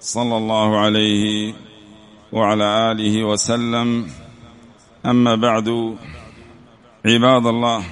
صلى 0.00 0.36
الله 0.36 0.78
عليه 0.78 1.54
وعلى 2.32 2.92
آله 2.92 3.24
وسلم. 3.24 4.10
أما 5.06 5.34
بعد 5.34 5.96
عباد 7.06 7.46
الله 7.46 7.84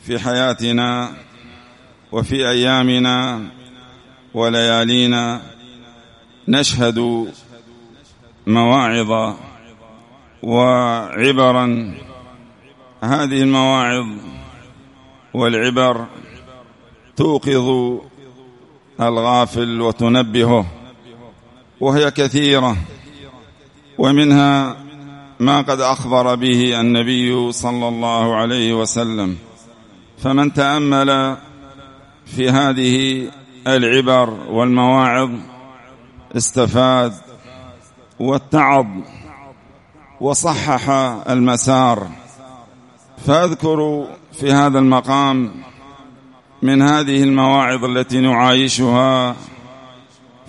في 0.00 0.18
حياتنا 0.18 1.12
وفي 2.12 2.48
أيامنا 2.48 3.40
وليالينا 4.34 5.40
نشهد 6.48 7.28
مواعظ 8.46 9.36
وعبرا. 10.42 11.94
هذه 13.02 13.42
المواعظ 13.42 14.06
والعبر 15.34 16.06
توقظ 17.16 17.98
الغافل 19.00 19.80
وتنبهه. 19.80 20.77
وهي 21.80 22.10
كثيرة 22.10 22.76
ومنها 23.98 24.76
ما 25.40 25.60
قد 25.60 25.80
أخبر 25.80 26.34
به 26.34 26.80
النبي 26.80 27.52
صلى 27.52 27.88
الله 27.88 28.36
عليه 28.36 28.74
وسلم. 28.74 29.36
فمن 30.18 30.52
تأمل 30.52 31.36
في 32.26 32.50
هذه 32.50 33.28
العبر 33.66 34.30
والمواعظ 34.50 35.30
استفاد 36.36 37.12
واتعظ 38.20 38.86
وصحح 40.20 40.90
المسار. 41.30 42.08
فأذكر 43.26 44.06
في 44.32 44.52
هذا 44.52 44.78
المقام 44.78 45.50
من 46.62 46.82
هذه 46.82 47.22
المواعظ 47.22 47.84
التي 47.84 48.20
نعايشها 48.20 49.36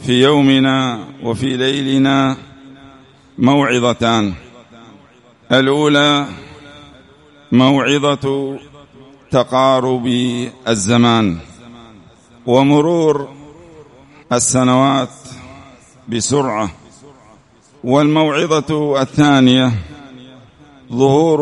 في 0.05 0.23
يومنا 0.23 1.05
وفي 1.23 1.58
ليلنا 1.58 2.38
موعظتان. 3.38 4.33
الأولى 5.52 6.25
موعظة 7.52 8.58
تقارب 9.31 10.08
الزمان 10.67 11.37
ومرور 12.45 13.30
السنوات 14.32 15.10
بسرعة. 16.08 16.70
والموعظة 17.83 19.02
الثانية 19.02 19.71
ظهور 20.92 21.42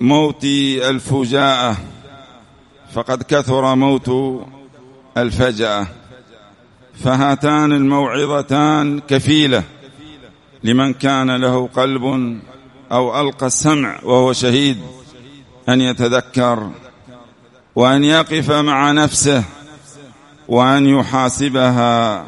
موت 0.00 0.44
الفجاءة 0.44 1.76
فقد 2.92 3.22
كثر 3.22 3.74
موت 3.74 4.10
الفجأة 5.16 5.86
فهاتان 6.94 7.72
الموعظتان 7.72 9.00
كفيلة 9.00 9.62
لمن 10.64 10.92
كان 10.92 11.36
له 11.36 11.68
قلب 11.68 12.02
أو 12.92 13.20
ألقى 13.20 13.46
السمع 13.46 13.98
وهو 14.02 14.32
شهيد 14.32 14.78
أن 15.68 15.80
يتذكر 15.80 16.70
وأن 17.74 18.04
يقف 18.04 18.50
مع 18.50 18.92
نفسه 18.92 19.44
وأن 20.48 20.86
يحاسبها 20.86 22.26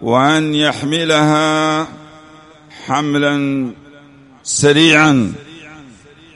وأن 0.00 0.54
يحملها 0.54 1.86
حملا 2.86 3.70
سريعا 4.42 5.32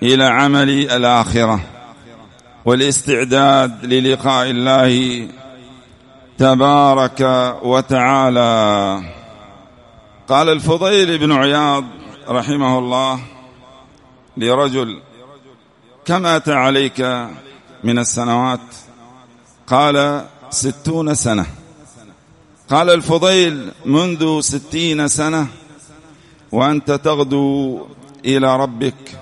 إلى 0.02 0.24
عمل 0.24 0.70
الآخرة 0.70 1.60
والإستعداد 2.64 3.84
للقاء 3.84 4.50
الله 4.50 5.28
تبارك 6.42 7.20
وتعالى. 7.62 9.02
قال 10.28 10.48
الفضيل 10.48 11.18
بن 11.18 11.32
عياض 11.32 11.84
رحمه 12.28 12.78
الله 12.78 13.20
لرجل 14.36 15.00
كم 16.04 16.26
أتى 16.26 16.52
عليك 16.52 17.00
من 17.84 17.98
السنوات؟ 17.98 18.60
قال 19.66 20.24
ستون 20.50 21.14
سنة. 21.14 21.46
قال 22.70 22.90
الفضيل 22.90 23.72
منذ 23.84 24.40
ستين 24.40 25.08
سنة 25.08 25.46
وأنت 26.52 26.90
تغدو 26.90 27.86
إلى 28.24 28.56
ربك 28.56 29.18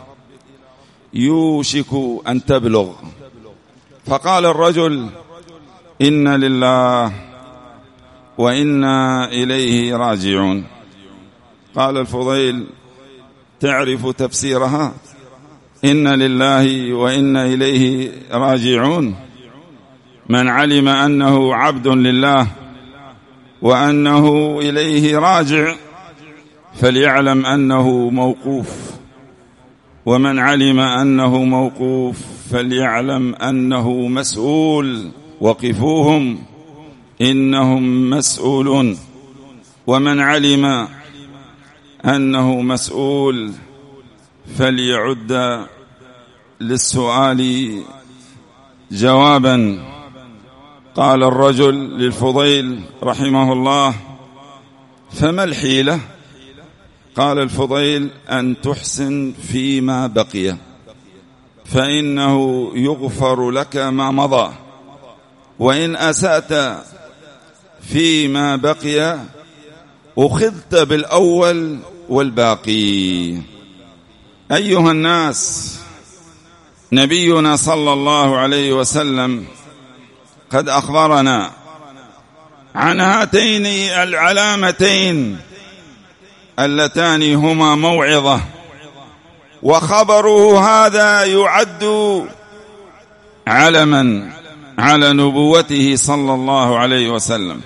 يوشك 1.15 1.93
أن 2.29 2.45
تبلغ. 2.45 2.93
فقال 4.07 4.47
الرجل 4.47 5.11
إن 6.03 6.29
لله 6.29 7.13
وإنا 8.39 9.29
إليه 9.29 9.97
راجعون 9.97 10.65
قال 11.77 11.97
الفضيل 11.97 12.67
تعرف 13.61 14.07
تفسيرها؟ 14.07 14.93
إن 15.85 16.09
لله 16.09 16.95
وإنا 16.95 17.47
إليه 17.47 18.13
راجعون 18.33 19.17
من 20.29 20.49
علم 20.49 20.89
أنه 20.89 21.55
عبد 21.55 21.89
لله 21.89 22.47
وأنه 23.63 24.59
إليه 24.63 25.19
راجع 25.19 25.75
فليعلم 26.75 27.47
أنه 27.47 28.11
موقوف 28.11 28.91
ومن 30.07 30.39
علم 30.39 30.81
أنه 30.81 31.45
موقوف 31.45 32.23
فليعلم 32.51 33.35
أنه 33.35 33.91
مسؤول 33.91 35.11
وقفوهم 35.41 36.39
إنهم 37.21 38.11
مسؤولون. 38.11 38.99
ومن 39.87 40.21
علم 40.21 40.89
أنه 42.05 42.61
مسؤول 42.61 43.53
فليعد 44.59 45.67
للسؤال 46.61 47.83
جوابا. 48.93 49.83
قال 50.95 51.23
الرجل 51.23 51.75
للفضيل 51.75 52.81
رحمه 53.03 53.53
الله 53.53 53.95
فما 55.11 55.45
الحيلة؟ 55.45 56.01
قال 57.17 57.39
الفضيل 57.39 58.11
أن 58.29 58.61
تحسن 58.61 59.33
فيما 59.33 60.07
بقي 60.07 60.57
فإنه 61.65 62.71
يغفر 62.75 63.51
لك 63.51 63.77
ما 63.77 64.11
مضى. 64.11 64.53
وإن 65.61 65.97
أسأت 65.97 66.79
فيما 67.93 68.57
بقي 68.57 69.19
أخذت 70.19 70.75
بالأول 70.75 71.79
والباقي. 72.09 73.37
أيها 74.53 74.91
الناس 74.91 75.75
نبينا 76.93 77.57
صلى 77.57 77.93
الله 77.93 78.37
عليه 78.39 78.73
وسلم 78.73 79.47
قد 80.51 80.69
أخبرنا 80.69 81.51
عن 82.75 83.01
هاتين 83.01 83.67
العلامتين 83.93 85.39
اللتان 86.59 87.35
هما 87.35 87.75
موعظة 87.75 88.41
وخبره 89.63 90.59
هذا 90.61 91.25
يعد 91.25 91.85
علما 93.47 94.40
على 94.81 95.13
نبوته 95.13 95.97
صلى 95.97 96.35
الله 96.35 96.79
عليه 96.79 97.11
وسلم. 97.11 97.61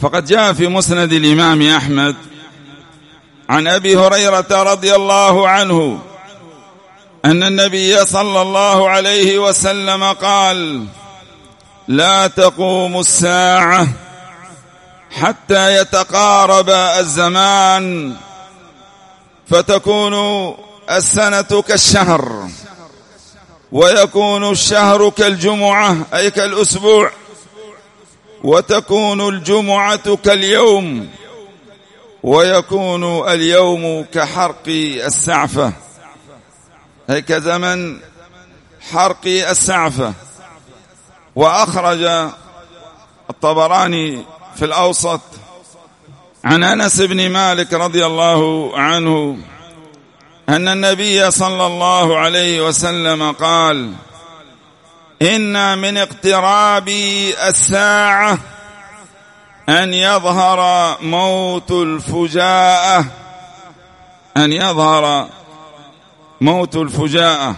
فقد 0.00 0.24
جاء 0.24 0.52
في 0.52 0.68
مسند 0.68 1.12
الإمام 1.12 1.62
أحمد 1.62 2.16
عن 3.48 3.66
أبي 3.68 3.96
هريرة 3.96 4.46
رضي 4.50 4.94
الله 4.94 5.48
عنه 5.48 5.98
أن 7.24 7.42
النبي 7.42 8.04
صلى 8.04 8.42
الله 8.42 8.88
عليه 8.88 9.38
وسلم 9.38 10.04
قال 10.04 10.86
لا 11.88 12.26
تقوم 12.26 13.00
الساعة 13.00 13.88
حتى 15.10 15.80
يتقارب 15.80 16.70
الزمان 16.70 18.16
فتكون 19.48 20.14
السنة 20.90 21.62
كالشهر. 21.68 22.48
ويكون 23.72 24.50
الشهر 24.50 25.08
كالجمعة 25.08 25.96
أي 26.14 26.30
كالأسبوع. 26.30 27.10
وتكون 28.44 29.28
الجمعة 29.28 30.16
كاليوم. 30.16 31.08
ويكون 32.22 33.28
اليوم 33.28 34.04
كحرق 34.14 34.62
السعفة. 34.66 35.72
أي 37.10 37.22
كزمن 37.22 38.00
حرق 38.92 39.26
السعفة. 39.26 40.12
وأخرج 41.36 42.30
الطبراني 43.30 44.24
في 44.56 44.64
الأوسط 44.64 45.20
عن 46.44 46.62
أنس 46.62 47.00
بن 47.00 47.30
مالك 47.30 47.72
رضي 47.72 48.06
الله 48.06 48.70
عنه 48.78 49.38
أن 50.50 50.68
النبي 50.68 51.30
صلى 51.30 51.66
الله 51.66 52.18
عليه 52.18 52.66
وسلم 52.66 53.32
قال 53.32 53.92
إن 55.22 55.78
من 55.78 55.96
اقتراب 55.96 56.88
الساعة 57.48 58.38
أن 59.68 59.94
يظهر 59.94 60.96
موت 61.02 61.70
الفجاءة 61.70 63.04
أن 64.36 64.52
يظهر 64.52 65.28
موت 66.40 66.76
الفجاءة. 66.76 67.56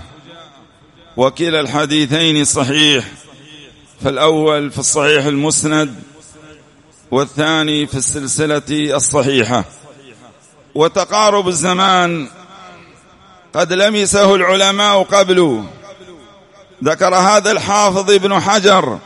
وكلا 1.16 1.60
الحديثين 1.60 2.44
صحيح 2.44 3.04
فالأول 4.04 4.70
في 4.70 4.78
الصحيح 4.78 5.24
المسند 5.24 6.02
والثاني 7.10 7.86
في 7.86 7.94
السلسلة 7.94 8.96
الصحيحة. 8.96 9.64
وتقارب 10.74 11.48
الزمان 11.48 12.28
قد 13.54 13.72
لمسه 13.72 14.34
العلماء 14.34 15.02
قبل. 15.02 15.64
ذكر 16.84 17.14
هذا 17.14 17.50
الحافظ 17.50 18.10
ابن 18.10 18.40
حجر 18.40 18.98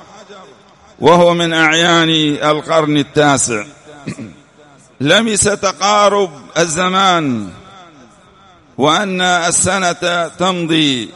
وهو 1.00 1.34
من 1.34 1.52
أعيان 1.52 2.08
القرن 2.50 2.96
التاسع. 2.96 3.64
لمس 5.00 5.43
تقارب 5.43 6.31
الزمان 6.58 7.50
وأن 8.78 9.20
السنة 9.20 10.28
تمضي 10.38 11.10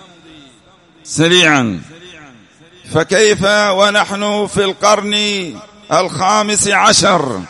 سريعا. 1.05 1.83
فكيف 2.95 3.45
ونحن 3.71 4.47
في 4.47 4.65
القرن 4.65 5.15
الخامس 5.93 6.69
عشر؟ 6.69 7.41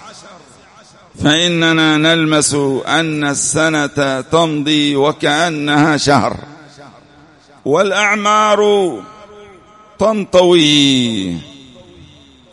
فإننا 1.25 1.97
نلمس 1.97 2.55
أن 2.87 3.25
السنة 3.25 4.21
تمضي 4.21 4.97
وكأنها 4.97 5.97
شهر 5.97 6.37
والأعمار 7.65 9.03
تنطوي. 9.99 11.37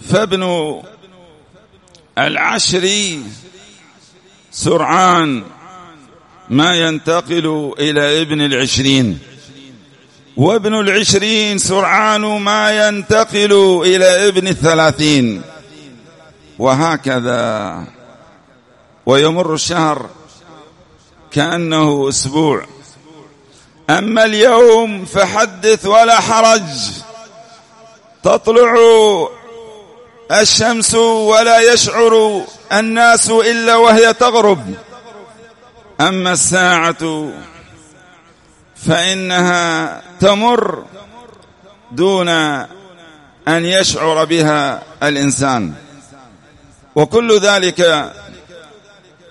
فابن 0.09 0.73
العشر 2.17 3.17
سرعان 4.51 5.43
ما 6.49 6.75
ينتقل 6.75 7.73
إلى 7.79 8.21
ابن 8.21 8.41
العشرين. 8.41 9.19
وابن 10.37 10.79
العشرين 10.79 11.57
سرعان 11.57 12.21
ما 12.21 12.87
ينتقل 12.87 13.81
إلى 13.85 14.27
ابن 14.27 14.47
الثلاثين. 14.47 15.41
وهكذا. 16.59 17.96
ويمر 19.07 19.53
الشهر 19.53 20.09
كأنه 21.31 22.09
أسبوع. 22.09 22.65
أما 23.89 24.25
اليوم 24.25 25.05
فحدث 25.05 25.85
ولا 25.85 26.19
حرج. 26.19 26.61
تطلع 28.23 28.73
الشمس 30.31 30.95
ولا 30.95 31.73
يشعر 31.73 32.41
الناس 32.73 33.29
إلا 33.29 33.75
وهي 33.75 34.13
تغرب. 34.13 34.75
أما 36.01 36.33
الساعة 36.33 37.31
فإنها 38.75 40.01
تمر 40.19 40.83
دون 41.91 42.29
أن 43.47 43.65
يشعر 43.65 44.25
بها 44.25 44.83
الإنسان. 45.03 45.73
وكل 46.95 47.39
ذلك 47.39 48.11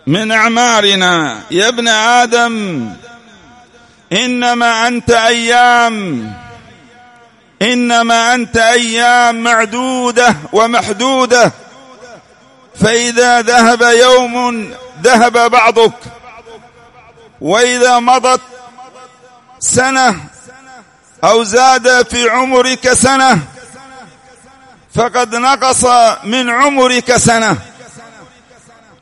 من 0.06 0.32
أعمارنا. 0.32 1.42
يا 1.50 1.68
ابن 1.68 1.88
آدم 1.88 2.88
إنما 4.12 4.88
أنت 4.88 5.10
أيام. 5.10 6.32
إنما 7.62 8.34
أنت 8.34 8.56
أيام 8.56 9.42
معدودة 9.42 10.36
ومحدودة. 10.52 11.52
فإذا 12.80 13.42
ذهب 13.42 13.82
يوم 13.82 14.70
ذهب 15.02 15.50
بعضك. 15.50 15.92
وإذا 17.40 17.98
مضت 17.98 18.40
سنة 19.60 20.16
أو 21.24 21.44
زاد 21.44 22.08
في 22.08 22.28
عمرك 22.28 22.92
سنة 22.92 23.38
فقد 24.94 25.34
نقص 25.34 25.84
من 26.24 26.50
عمرك 26.50 27.16
سنة. 27.16 27.56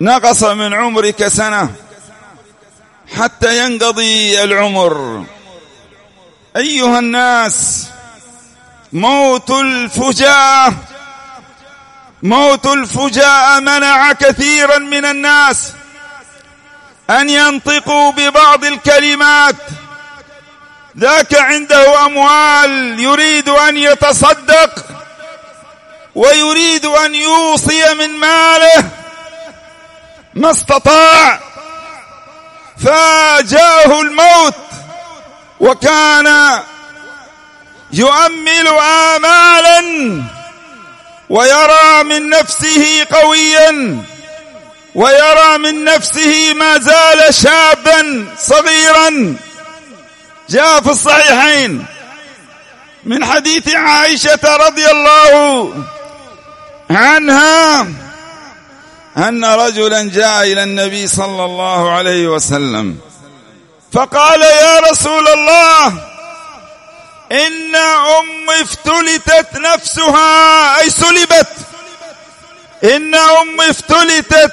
نقص 0.05 0.43
من 0.43 0.75
عمرك 0.75 1.29
سنة 1.29 1.71
حتى 3.17 3.59
ينقضي 3.59 4.43
العمر. 4.45 5.25
أيها 6.57 6.99
الناس 6.99 7.87
موت 8.93 9.51
الفجاء 9.51 10.75
موت 12.23 12.67
الفجاء 12.67 13.61
منع 13.61 14.13
كثيرا 14.13 14.79
من 14.79 15.05
الناس 15.05 15.73
أن 17.11 17.29
ينطقوا 17.29 18.13
ببعض 18.13 18.65
الكلمات. 18.65 19.57
ذاك 20.99 21.35
عنده 21.35 22.07
أموال 22.07 23.01
يريد 23.01 23.49
أن 23.49 23.77
يتصدق 23.77 24.87
ويريد 26.15 26.87
أن 26.87 27.15
يوصي 27.15 27.95
من 27.95 28.11
ماله. 28.11 29.04
ما 30.37 30.51
استطاع. 30.51 31.41
فجاءه 32.79 34.01
الموت. 34.01 34.55
وكان 35.61 36.61
يؤمل 37.93 38.69
آمالا 38.69 39.81
ويرى 41.31 42.03
من 42.05 42.31
نفسه 42.31 43.07
قويا 43.13 44.03
ويرى 44.95 45.59
من 45.59 45.85
نفسه 45.85 46.55
ما 46.55 46.79
زال 46.79 47.35
شابا 47.35 48.27
صغيرا. 48.39 49.37
جاء 50.49 50.81
في 50.81 50.91
الصحيحين 50.91 51.87
من 53.05 53.25
حديث 53.25 53.75
عائشة 53.75 54.57
رضي 54.57 54.91
الله 54.91 55.75
عنها 56.91 57.87
أن 59.17 59.45
رجلا 59.45 60.03
جاء 60.03 60.43
إلى 60.43 60.63
النبي 60.63 61.07
صلى 61.07 61.45
الله 61.45 61.93
عليه 61.93 62.29
وسلم 62.29 62.99
فقال 63.93 64.43
يا 64.43 64.81
رسول 64.81 65.29
الله 65.29 65.87
إن 67.33 67.75
أم 67.75 68.51
افتلتت 68.51 69.57
نفسها 69.57 70.81
أي 70.81 70.91
سلبت؟ 70.91 71.49
إن 72.85 73.15
أم 73.15 73.61
افتلتت 73.61 74.53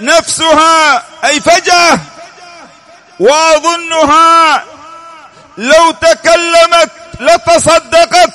نفسها 0.00 1.04
أي 1.24 1.40
فجأة 1.40 1.98
وأظنها 3.20 4.64
لو 5.58 5.90
تكلمت 5.90 6.90
لتصدقت. 7.20 8.34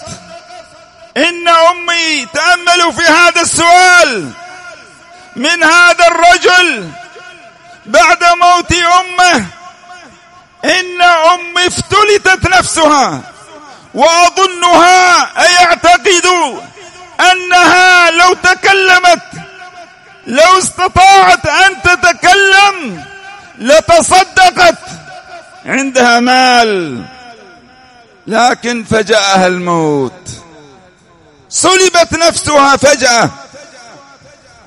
إن 1.17 1.47
أمي 1.47 2.25
تأملوا 2.33 2.91
في 2.91 3.03
هذا 3.03 3.41
السؤال. 3.41 4.31
من 5.35 5.63
هذا 5.63 6.07
الرجل 6.07 6.89
بعد 7.85 8.23
موت 8.23 8.73
أمه 8.73 9.45
إن 10.65 11.01
أمي 11.01 11.67
افتلتت 11.67 12.49
نفسها 12.49 13.21
وأظنها 13.93 15.21
أي 15.45 15.57
أعتقد 15.57 16.25
أنها 17.31 18.11
لو 18.11 18.33
تكلمت 18.33 19.21
لو 20.27 20.57
استطاعت 20.57 21.45
أن 21.45 21.81
تتكلم 21.81 23.03
لتصدقت 23.57 24.77
عندها 25.65 26.19
مال. 26.19 27.03
لكن 28.27 28.83
فجأها 28.83 29.47
الموت. 29.47 30.29
سلبت 31.49 32.13
نفسها 32.13 32.77
فجأة. 32.77 33.29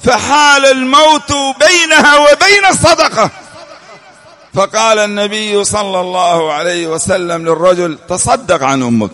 فحال 0.04 0.66
الموت 0.66 1.32
بينها 1.32 2.16
وبين 2.16 2.66
الصدقة 2.70 3.30
فقال 4.54 4.98
النبي 4.98 5.64
صلى 5.64 6.00
الله 6.00 6.52
عليه 6.52 6.86
وسلم 6.86 7.44
للرجل 7.44 7.98
تصدق 8.08 8.62
عن 8.62 8.82
أمك. 8.82 9.10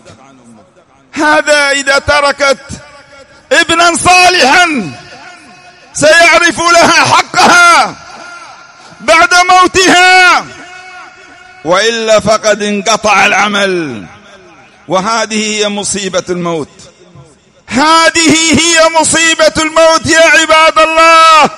هذا 1.13 1.71
إذا 1.71 1.99
تركت 1.99 2.59
ابنا 3.53 3.97
صالحا 3.97 4.93
سيعرف 5.93 6.59
لها 6.59 7.05
حقها 7.05 7.97
بعد 9.01 9.35
موتها. 9.35 10.45
وإلا 11.65 12.21
فقد 12.21 12.63
انقطع 12.63 13.27
العمل. 13.27 14.05
وهذه 14.89 15.59
هي 15.59 15.69
مصيبة 15.69 16.25
الموت. 16.31 16.84
هذه 17.75 18.61
هي 18.61 18.89
مصيبة 19.01 19.53
الموت 19.59 20.07
يا 20.07 20.21
عباد 20.21 20.79
الله. 20.79 21.51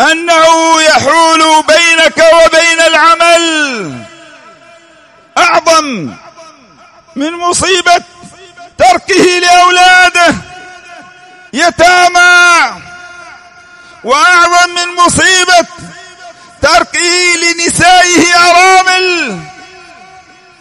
أنه 0.00 0.82
يحول 0.82 1.62
بينك 1.62 2.24
وبين 2.34 2.80
العمل 2.80 4.04
أعظم 5.38 5.84
من 7.16 7.32
مصيبة 7.32 8.02
تركه 8.78 9.38
لأولاده. 9.38 10.34
يتامى. 11.52 12.72
وأعظم 14.04 14.70
من 14.74 14.94
مصيبة 14.94 15.66
تركه 16.62 17.34
لنسائه 17.42 18.36
أرامل. 18.36 19.40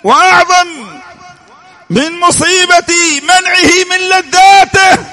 وأعظم 0.04 0.75
من 1.90 2.20
مصيبة 2.20 3.22
منعه 3.24 3.72
من 3.92 4.10
لذاته. 4.10 5.06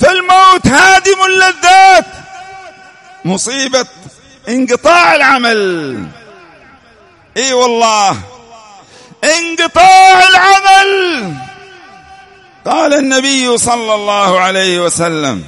فالموت 0.00 0.66
هادم 0.66 1.24
اللذات. 1.26 2.04
مصيبة 3.24 3.86
انقطاع 4.48 5.14
العمل. 5.14 6.06
إي 7.36 7.52
والله. 7.52 8.16
انقطاع 9.24 10.28
العمل. 10.28 11.34
قال 12.66 12.94
النبي 12.94 13.58
صلى 13.58 13.94
الله 13.94 14.40
عليه 14.40 14.80
وسلم. 14.80 15.44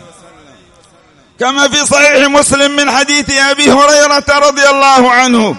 كما 1.40 1.68
في 1.68 1.86
صحيح 1.86 2.28
مسلم 2.28 2.76
من 2.76 2.90
حديث 2.90 3.30
أبي 3.30 3.72
هريرة 3.72 4.24
رضي 4.28 4.68
الله 4.68 5.10
عنه. 5.10 5.56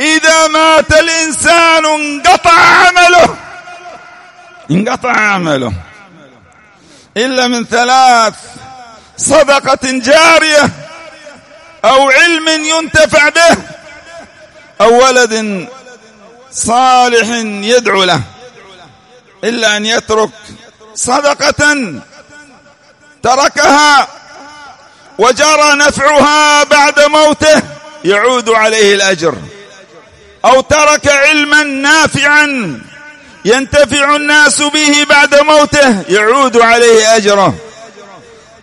إذا 0.00 0.46
مات 0.46 0.92
الإنسان 0.92 1.86
انقطع 1.86 2.52
عمله. 2.52 3.36
انقطع 4.70 5.16
عمله. 5.16 5.72
إلا 7.16 7.46
من 7.46 7.64
ثلاث 7.64 8.34
صدقة 9.16 9.78
جارية 9.82 10.70
أو 11.84 12.10
علم 12.10 12.48
ينتفع 12.48 13.28
به 13.28 13.56
أو 14.80 15.06
ولد 15.06 15.66
صالح 16.52 17.28
يدعو 17.62 18.04
له. 18.04 18.20
إلا 19.44 19.76
أن 19.76 19.86
يترك 19.86 20.30
صدقة 20.94 21.92
تركها 23.22 24.08
وجرى 25.18 25.74
نفعها 25.74 26.64
بعد 26.64 27.00
موته 27.00 27.62
يعود 28.04 28.48
عليه 28.48 28.94
الأجر. 28.94 29.34
أو 30.44 30.60
ترك 30.60 31.08
علما 31.08 31.62
نافعا 31.62 32.80
ينتفع 33.44 34.16
الناس 34.16 34.62
به 34.62 35.04
بعد 35.10 35.34
موته 35.34 36.02
يعود 36.08 36.56
عليه 36.56 37.16
أجره. 37.16 37.54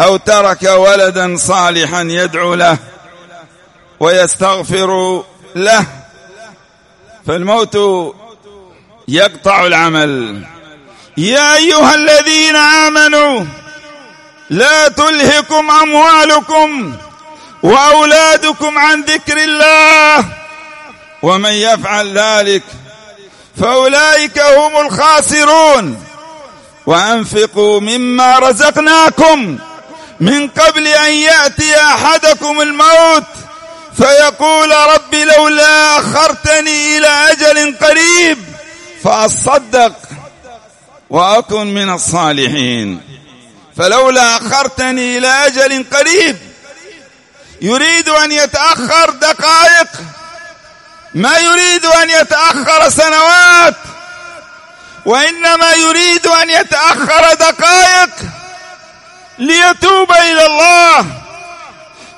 أو 0.02 0.18
ترك 0.18 0.64
ولدا 0.64 1.38
صالحا 1.38 2.02
يدعو 2.02 2.54
له 2.54 2.78
ويستغفر 4.00 5.24
له. 5.56 5.86
فالموت 7.28 7.78
يقطع 9.08 9.66
العمل. 9.66 10.44
يا 11.18 11.56
أيها 11.56 11.96
الذين 11.96 12.56
آمنوا 12.56 13.46
لا 14.50 14.88
تلهكم 14.88 15.72
أموالكم 15.72 16.96
وأولادكم 17.64 18.78
عن 18.78 19.02
ذكر 19.02 19.38
الله. 19.38 20.26
ومن 21.22 21.52
يفعل 21.52 22.18
ذلك 22.18 22.64
فأولئك 23.60 24.40
هم 24.40 24.86
الخاسرون. 24.86 26.04
وأنفقوا 26.86 27.80
مما 27.80 28.40
رزقناكم 28.40 29.58
من 30.20 30.48
قبل 30.48 30.88
أن 30.88 31.14
يأتي 31.14 31.76
أحدكم 31.76 32.62
الموت. 32.62 33.24
فيقول 33.98 34.72
رب 34.72 35.16
لولا 35.16 36.00
أخرتني 36.00 36.98
إلى 36.98 37.32
أجل 37.32 37.76
قريب 37.82 38.38
فأصدق 39.04 39.94
وأكن 41.10 41.74
من 41.74 41.90
الصالحين. 41.90 43.02
فلولا 43.78 44.38
أخرتني 44.38 45.18
إلى 45.18 45.28
أجل 45.28 45.86
قريب 45.94 46.38
يريد 47.62 48.10
أن 48.10 48.32
يتأخر 48.32 49.10
دقائق 49.10 49.88
ما 51.14 51.38
يريد 51.38 51.86
أن 51.86 52.10
يتأخر 52.10 52.90
سنوات 52.90 53.76
وإنما 55.06 55.72
يريد 55.72 56.28
أن 56.28 56.50
يتأخر 56.50 57.34
دقائق 57.34 58.10
ليتوب 59.38 60.12
إلى 60.12 60.46
الله 60.46 61.06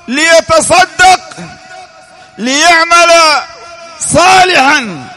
ليتصدق 0.08 1.20
ليعمل 2.38 3.12
صالحا. 4.00 5.08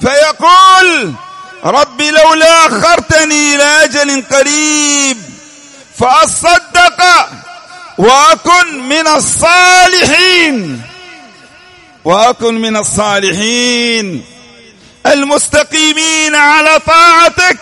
فيقول 0.00 1.14
رب 1.64 2.00
لولا 2.02 2.66
أخرتني 2.66 3.54
إلى 3.54 3.84
أجل 3.84 4.24
قريب 4.30 5.22
فأصدق 5.98 7.28
وأكن 7.98 8.88
من 8.88 9.06
الصالحين. 9.06 10.82
وأكن 12.08 12.54
من 12.54 12.76
الصالحين. 12.76 14.24
المستقيمين 15.06 16.34
على 16.34 16.80
طاعتك. 16.86 17.58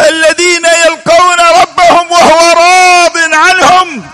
الذين 0.00 0.66
يلقون 0.86 1.38
ربهم 1.62 2.12
وهو 2.12 2.52
راض 2.56 3.16
عنهم. 3.32 4.06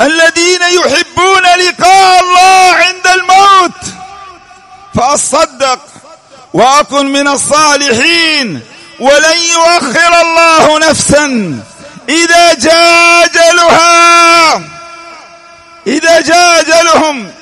الذين 0.00 0.62
يحبون 0.62 1.42
لقاء 1.42 2.22
الله 2.22 2.74
عند 2.74 3.06
الموت. 3.06 3.80
فأصدق 4.94 5.78
وأكن 6.52 7.12
من 7.12 7.28
الصالحين. 7.28 8.60
ولن 9.00 9.38
يؤخر 9.38 10.20
الله 10.20 10.78
نفسا 10.78 11.58
إذا 12.08 12.54
جاء 12.54 13.24
اجلها 13.24 14.62
إذا 15.86 16.20
جاء 16.20 16.60
اجلهم 16.60 17.35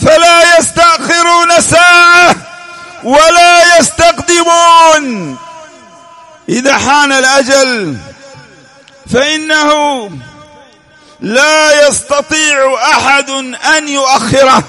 فلا 0.00 0.58
يستأخرون 0.58 1.60
ساعة 1.60 2.34
ولا 3.04 3.78
يستقدمون. 3.78 5.36
إذا 6.48 6.78
حان 6.78 7.12
الأجل 7.12 7.96
فإنه 9.12 10.10
لا 11.20 11.88
يستطيع 11.88 12.74
أحد 12.90 13.30
أن 13.76 13.88
يؤخره. 13.88 14.62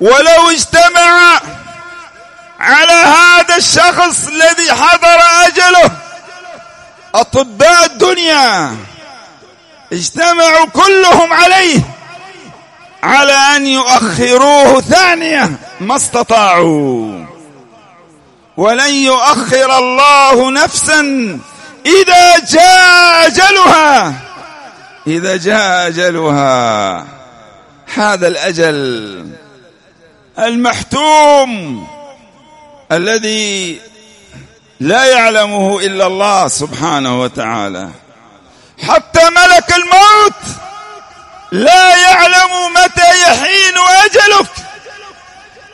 ولو 0.00 0.50
اجتمع 0.50 1.40
على 2.60 2.92
هذا 2.92 3.56
الشخص 3.56 4.26
الذي 4.26 4.72
حضر 4.72 5.20
أجله 5.46 5.90
أطباء 7.14 7.84
الدنيا 7.84 8.76
اجتمعوا 9.92 10.66
كلهم 10.66 11.32
عليه. 11.32 11.80
على 13.02 13.32
أن 13.32 13.66
يؤخروه 13.66 14.80
ثانية 14.80 15.50
ما 15.80 15.96
استطاعوا. 15.96 17.24
ولن 18.56 18.94
يؤخر 18.94 19.78
الله 19.78 20.50
نفسا 20.50 21.00
إذا 21.86 22.38
جاء 22.38 23.26
أجلها. 23.26 24.14
إذا 25.06 25.36
جاء 25.36 25.88
أجلها. 25.88 27.06
هذا 27.94 28.28
الأجل 28.28 29.28
المحتوم 30.38 31.86
الذي 32.92 33.80
لا 34.80 35.04
يعلمه 35.04 35.80
إلا 35.80 36.06
الله 36.06 36.48
سبحانه 36.48 37.20
وتعالى. 37.20 37.88
حتى 38.88 39.30
ملك 39.30 39.74
الموت 39.76 40.42
لا 41.52 41.96
يعلم 41.96 42.72
متى 42.74 43.22
يحين 43.22 43.78
أجلك. 44.04 44.46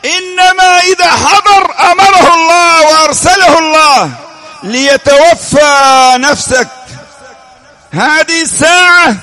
إنما 0.04 0.80
إذا 0.80 1.10
حضر 1.10 1.74
أمره 1.92 2.34
الله 2.34 2.86
وأرسله 2.86 3.58
الله 3.58 4.10
ليتوفى 4.62 6.14
نفسك. 6.18 6.68
هذه 7.92 8.42
الساعة 8.42 9.16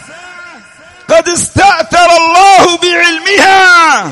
قد 1.10 1.30
استأثر 1.30 2.18
الله 2.18 2.78
بعلمها. 2.78 4.12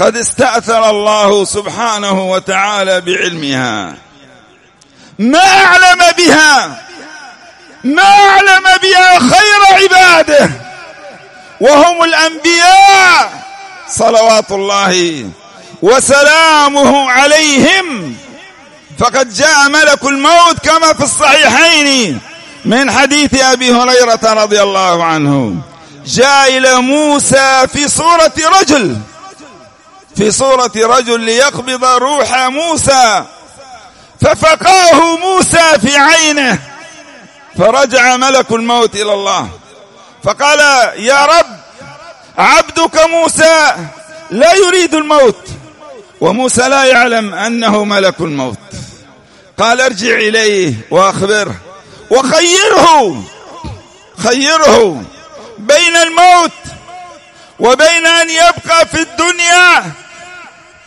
قد 0.00 0.16
استأثر 0.16 0.90
الله 0.90 1.44
سبحانه 1.44 2.30
وتعالى 2.30 3.00
بعلمها. 3.00 3.94
ما 5.18 5.64
أعلم 5.64 6.12
بها. 6.18 6.82
ما 7.84 8.02
أعلم 8.02 8.64
بها 8.82 9.18
خير 9.18 9.82
عباده. 9.82 10.50
وهم 11.60 12.02
الأنبياء 12.02 13.46
صلوات 13.88 14.52
الله 14.52 15.30
وسلامه 15.82 17.10
عليهم. 17.10 18.16
فقد 18.98 19.34
جاء 19.34 19.68
ملك 19.68 20.04
الموت 20.04 20.58
كما 20.62 20.92
في 20.92 21.04
الصحيحين 21.04 22.20
من 22.64 22.90
حديث 22.90 23.34
أبي 23.34 23.72
هريرة 23.72 24.20
رضي 24.24 24.62
الله 24.62 25.04
عنه. 25.04 25.56
جاء 26.06 26.58
إلى 26.58 26.74
موسى 26.80 27.66
في 27.72 27.88
صورة 27.88 28.32
رجل 28.60 28.96
في 30.16 30.30
صورة 30.30 30.72
رجل 30.76 31.20
ليقبض 31.20 31.84
روح 31.84 32.36
موسى. 32.36 33.24
ففقاه 34.20 35.16
موسى 35.16 35.78
في 35.80 35.96
عينه 35.96 36.58
فرجع 37.58 38.16
ملك 38.16 38.50
الموت 38.52 38.94
إلى 38.94 39.12
الله. 39.12 39.48
فقال 40.24 40.58
يا 40.98 41.26
رب 41.26 41.46
عبدك 42.38 43.04
موسى 43.10 43.74
لا 44.30 44.52
يريد 44.54 44.94
الموت 44.94 45.48
وموسى 46.20 46.68
لا 46.68 46.84
يعلم 46.84 47.34
أنه 47.34 47.84
ملك 47.84 48.20
الموت. 48.20 48.58
قال 49.58 49.80
ارجع 49.80 50.14
إليه 50.14 50.74
وأخبره 50.90 51.54
وخيره 52.10 53.22
خيره 54.18 55.02
بين 55.58 55.96
الموت 55.96 56.50
وبين 57.58 58.06
أن 58.06 58.30
يبقى 58.30 58.86
في 58.86 59.00
الدنيا 59.00 59.84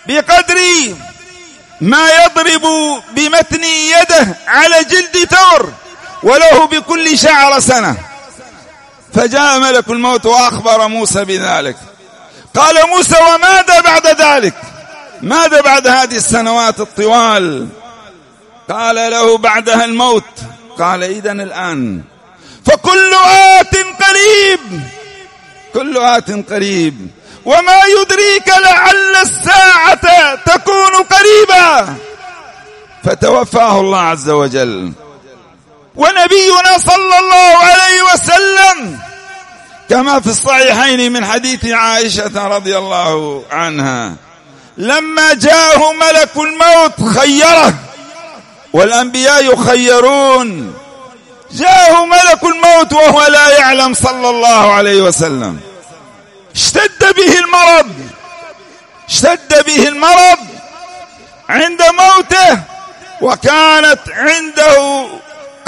بقدر 0.08 0.58
ما 1.82 2.10
يضرب 2.26 2.62
بمتن 3.12 3.64
يده 3.64 4.36
على 4.48 4.84
جلد 4.84 5.28
ثور 5.30 5.74
وله 6.24 6.66
بكل 6.68 7.18
شعر 7.20 7.60
سنة. 7.60 7.98
فجاء 9.14 9.60
ملك 9.60 9.90
الموت 9.90 10.26
وأخبر 10.26 10.88
موسى 10.88 11.26
بذلك. 11.26 11.76
قال 12.56 12.76
موسى 12.90 13.16
وماذا 13.34 13.82
بعد 13.82 14.08
ذلك؟ 14.08 14.54
ماذا 15.22 15.62
بعد 15.62 15.88
هذه 15.88 16.16
السنوات 16.16 16.80
الطوال؟ 16.80 17.68
قال 18.70 18.96
له 18.96 19.38
بعدها 19.38 19.86
الموت. 19.86 20.24
قال 20.80 21.04
إذا 21.04 21.32
الآن. 21.32 22.02
فكل 22.66 23.14
آت 23.60 23.76
قريب 23.76 24.82
كل 25.74 25.98
آت 25.98 26.52
قريب. 26.52 27.08
وما 27.46 27.80
يدريك 28.02 28.48
لعل 28.48 29.16
الساعة 29.22 30.36
تكون 30.36 30.94
قريبا 31.10 31.96
فتوفاه 33.04 33.80
الله 33.80 34.00
عز 34.00 34.30
وجل. 34.30 34.94
ونبينا 36.00 36.78
صلى 36.78 37.20
الله 37.20 37.58
عليه 37.58 38.02
وسلم. 38.14 39.00
كما 39.90 40.20
في 40.20 40.28
الصحيحين 40.28 41.12
من 41.12 41.26
حديث 41.26 41.66
عائشة 41.66 42.48
رضي 42.48 42.78
الله 42.78 43.44
عنها. 43.52 44.14
لما 44.78 45.34
جاءه 45.34 45.94
ملك 45.94 46.30
الموت 46.38 47.18
خيره 47.18 47.74
والأنبياء 48.74 49.54
يخيرون. 49.54 50.74
جاءه 51.52 52.06
ملك 52.06 52.44
الموت 52.44 52.94
وهو 52.94 53.28
لا 53.28 53.58
يعلم 53.58 53.94
صلى 53.94 54.30
الله 54.30 54.74
عليه 54.74 55.02
وسلم. 55.02 55.60
اشتد 56.56 57.16
به 57.16 57.40
المرض. 57.40 57.92
اشتد 59.10 59.66
به 59.66 59.88
المرض 59.88 60.40
عند 61.50 61.82
موته 61.82 62.60
وكانت 63.22 64.00
عنده 64.10 65.08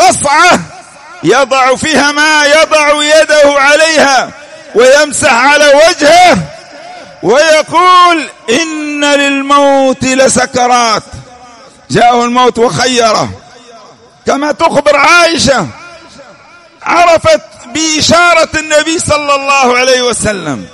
قصعة 0.02 0.60
يضع 1.24 1.76
فيها 1.76 2.12
ما 2.12 2.46
يضع 2.46 3.04
يده 3.04 3.60
عليها 3.62 4.32
ويمسح 4.76 5.34
على 5.34 5.68
وجهه 5.68 6.38
ويقول 7.24 8.30
إن 8.50 9.06
للموت 9.06 10.04
لسكرات. 10.04 11.04
جاءه 11.92 12.26
الموت 12.26 12.60
وخيره. 12.60 13.30
كما 14.28 14.52
تخبر 14.52 14.96
عائشة 14.96 15.68
عرفت 16.84 17.42
بإشارة 17.66 18.50
النبي 18.60 19.00
صلى 19.00 19.36
الله 19.36 19.78
عليه 19.78 20.02
وسلم. 20.02 20.68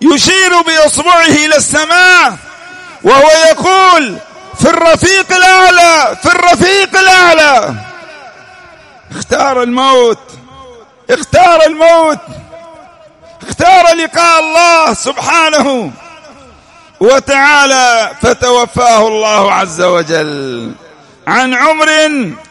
يشير 0.00 0.60
بإصبعه 0.60 1.26
إلى 1.26 1.56
السماء 1.56 2.36
وهو 3.02 3.30
يقول 3.50 4.18
في 4.60 4.68
الرفيق 4.68 5.32
الأعلى 5.32 6.16
في 6.22 6.28
الرفيق 6.28 6.98
الأعلى. 6.98 7.74
اختار 9.16 9.62
الموت 9.62 10.18
اختار 11.10 11.66
الموت 11.66 12.18
اختار 13.48 13.94
لقاء 13.94 14.40
الله 14.40 14.94
سبحانه 14.94 15.92
وتعالى 17.00 18.10
فتوفاه 18.22 19.08
الله 19.08 19.52
عز 19.52 19.80
وجل 19.80 20.72
عن 21.26 21.54
عمر 21.54 21.88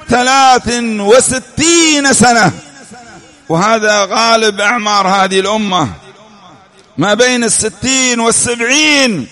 ثلاث 0.09 0.67
وستين 0.83 2.13
سنة. 2.13 2.51
وهذا 3.49 4.05
غالب 4.05 4.61
أعمار 4.61 5.07
هذه 5.07 5.39
الأمة. 5.39 5.89
ما 6.97 7.13
بين 7.13 7.43
الستين 7.43 8.19
والسبعين. 8.19 9.27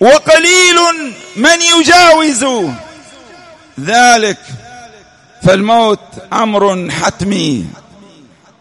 وقليل 0.00 0.76
من 1.36 1.62
يجاوز 1.62 2.44
ذلك. 3.80 4.38
فالموت 5.46 6.00
أمر 6.32 6.90
حتمي. 6.90 7.66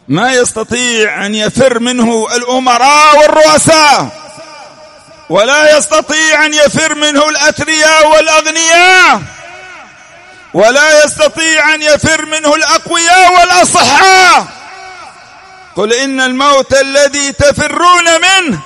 ما 0.08 0.34
يستطيع 0.34 1.26
أن 1.26 1.36
يفر 1.36 1.80
منه 1.80 2.28
الأمراء 2.36 3.18
والرؤساء 3.18 4.08
ولا 5.30 5.78
يستطيع 5.78 6.46
أن 6.46 6.54
يفر 6.54 6.96
منه 6.96 7.30
الأثرياء 7.30 8.08
والأغنياء 8.08 9.22
ولا 10.54 11.06
يستطيع 11.06 11.74
أن 11.74 11.82
يفر 11.82 12.26
منه 12.26 12.56
الأقوياء 12.56 13.40
والأصحاء. 13.40 14.48
قل 15.76 15.94
إن 15.94 16.22
الموت 16.22 16.74
الذي 16.74 17.32
تفرون 17.32 18.06
منه 18.22 18.60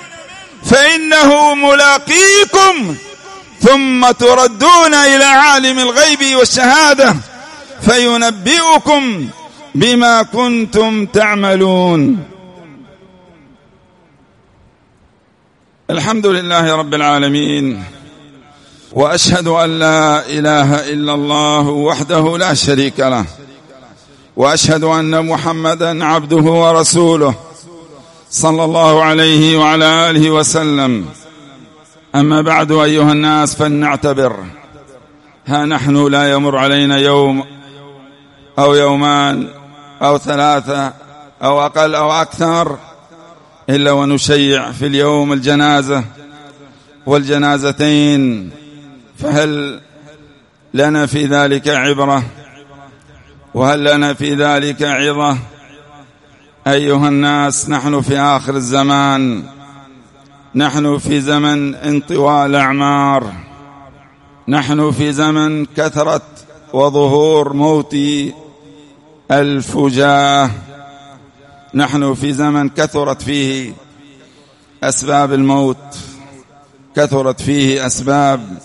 فإنه 0.70 1.54
ملاقيكم 1.54 2.96
ثم 3.62 4.10
تردون 4.10 4.94
إلى 4.94 5.24
عالم 5.24 5.78
الغيب 5.78 6.36
والشهادة. 6.36 7.16
فينبئكم 7.80 9.28
بما 9.74 10.22
كنتم 10.22 11.06
تعملون. 11.06 12.18
الحمد 15.90 16.26
لله 16.26 16.76
رب 16.76 16.94
العالمين 16.94 17.84
وأشهد 18.92 19.46
أن 19.48 19.78
لا 19.78 20.26
إله 20.26 20.92
إلا 20.92 21.14
الله 21.14 21.68
وحده 21.68 22.38
لا 22.38 22.54
شريك 22.54 23.00
له 23.00 23.24
وأشهد 24.36 24.84
أن 24.84 25.26
محمدا 25.26 26.04
عبده 26.04 26.36
ورسوله 26.36 27.34
صلى 28.30 28.64
الله 28.64 29.02
عليه 29.02 29.58
وعلى 29.58 30.10
آله 30.10 30.30
وسلم. 30.30 31.06
أما 32.14 32.42
بعد 32.42 32.72
أيها 32.72 33.12
الناس 33.12 33.54
فلنعتبر. 33.54 34.36
ها 35.46 35.64
نحن 35.64 36.06
لا 36.06 36.32
يمر 36.32 36.58
علينا 36.58 36.98
يوم 36.98 37.44
أو 38.58 38.74
يومان 38.74 39.48
أو 40.02 40.18
ثلاثة 40.18 40.92
أو 41.42 41.66
أقل 41.66 41.94
أو 41.94 42.12
أكثر 42.12 42.78
إلا 43.70 43.92
ونشيع 43.92 44.72
في 44.72 44.86
اليوم 44.86 45.32
الجنازة 45.32 46.04
والجنازتين 47.06 48.50
فهل 49.18 49.80
لنا 50.74 51.06
في 51.06 51.26
ذلك 51.26 51.68
عبرة؟ 51.68 52.22
وهل 53.54 53.84
لنا 53.84 54.14
في 54.14 54.34
ذلك 54.34 54.82
عظة؟ 54.82 55.38
أيها 56.66 57.08
الناس 57.08 57.70
نحن 57.70 58.00
في 58.00 58.18
آخر 58.18 58.56
الزمان 58.56 59.42
نحن 60.54 60.98
في 60.98 61.20
زمن 61.20 61.74
انطواء 61.74 62.46
الأعمار 62.46 63.32
نحن 64.48 64.90
في 64.90 65.12
زمن 65.12 65.66
كثرة 65.66 66.22
وظهور 66.72 67.52
موت 67.52 67.96
الفجاة. 69.30 70.50
نحن 71.74 72.14
في 72.14 72.32
زمن 72.32 72.68
كثرت 72.68 73.22
فيه 73.22 73.72
أسباب 74.82 75.32
الموت 75.32 75.98
كثرت 76.96 77.40
فيه 77.40 77.86
أسباب 77.86 78.58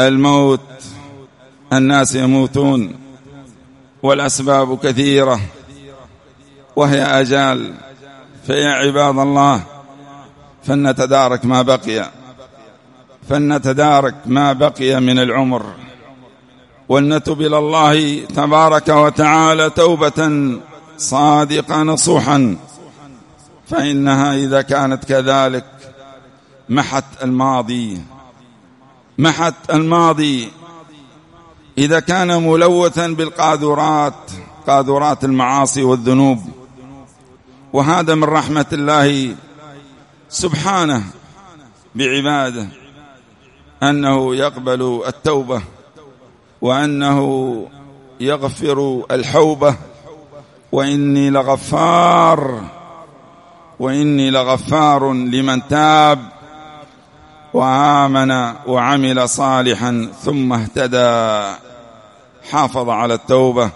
الموت. 0.00 0.60
الناس 1.72 2.14
يموتون 2.14 2.94
والأسباب 4.02 4.78
كثيرة 4.78 5.40
وهي 6.76 7.02
أجال. 7.02 7.74
فيا 8.46 8.68
عباد 8.68 9.18
الله 9.18 9.64
فلنتدارك 10.64 11.44
ما 11.44 11.62
بقي 11.62 12.10
فلنتدارك 13.28 14.14
ما 14.26 14.52
بقي 14.52 15.00
من 15.00 15.18
العمر. 15.18 15.83
ولنتب 16.88 17.40
إلى 17.40 17.58
الله 17.58 18.24
تبارك 18.24 18.88
وتعالى 18.88 19.70
توبة 19.70 20.50
صادقة 20.98 21.82
نصوحا. 21.82 22.56
فإنها 23.66 24.34
إذا 24.34 24.62
كانت 24.62 25.04
كذلك 25.04 25.64
محت 26.68 27.04
الماضي 27.22 28.02
محت 29.18 29.54
الماضي. 29.70 30.48
إذا 31.78 32.00
كان 32.00 32.42
ملوثا 32.42 33.06
بالقاذورات 33.06 34.14
قاذورات 34.66 35.24
المعاصي 35.24 35.82
والذنوب. 35.82 36.40
وهذا 37.72 38.14
من 38.14 38.24
رحمة 38.24 38.66
الله 38.72 39.36
سبحانه 40.28 41.04
بعباده 41.94 42.68
أنه 43.82 44.36
يقبل 44.36 45.02
التوبة. 45.06 45.62
وأنه 46.64 47.20
يغفر 48.20 49.04
الحوبة 49.10 49.76
وإني 50.72 51.30
لغفار 51.30 52.60
وإني 53.80 54.30
لغفار 54.30 55.12
لمن 55.12 55.68
تاب 55.68 56.18
وآمن 57.54 58.30
وعمل 58.66 59.28
صالحا 59.28 60.08
ثم 60.22 60.52
اهتدى. 60.52 61.54
حافظ 62.50 62.88
على 62.88 63.14
التوبة 63.14 63.70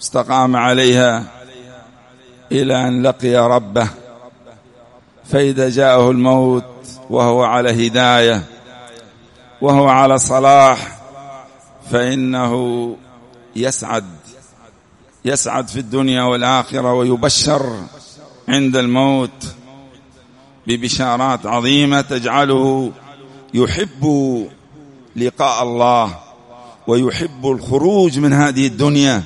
استقام 0.00 0.56
عليها 0.56 1.24
إلى 2.52 2.88
أن 2.88 3.02
لقي 3.02 3.36
ربه. 3.36 3.88
فإذا 5.24 5.68
جاءه 5.68 6.10
الموت 6.10 6.64
وهو 7.10 7.42
على 7.44 7.86
هداية 7.86 8.42
وهو 9.60 9.88
على 9.88 10.18
صلاح 10.18 10.97
فإنه 11.90 12.96
يسعد 13.56 14.04
يسعد 15.24 15.68
في 15.68 15.80
الدنيا 15.80 16.22
والآخرة 16.22 16.92
ويبشر 16.92 17.84
عند 18.48 18.76
الموت 18.76 19.46
ببشارات 20.66 21.46
عظيمة 21.46 22.00
تجعله 22.00 22.92
يحب 23.54 24.04
لقاء 25.16 25.62
الله 25.62 26.18
ويحب 26.86 27.46
الخروج 27.46 28.18
من 28.18 28.32
هذه 28.32 28.66
الدنيا 28.66 29.22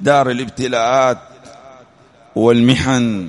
دار 0.00 0.30
الابتلاءات 0.30 1.18
والمحن. 2.36 3.28